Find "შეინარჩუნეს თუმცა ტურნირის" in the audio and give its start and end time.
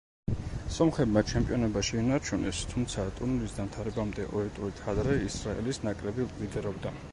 1.89-3.55